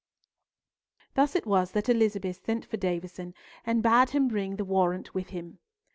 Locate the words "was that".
1.45-1.87